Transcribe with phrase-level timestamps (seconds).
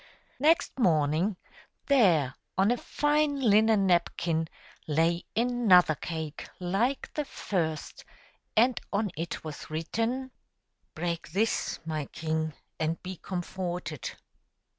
[0.39, 1.37] Next morning
[1.85, 4.47] there, on a fine linen napkin,
[4.87, 8.03] lay another cake like the first,
[8.57, 10.31] and on it was written:"
[10.95, 14.13] Break this, my king, and be comforted."